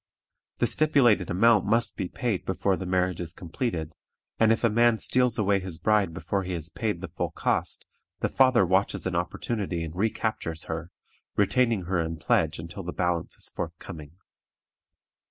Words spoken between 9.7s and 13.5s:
and recaptures her, retaining her in pledge until the balance is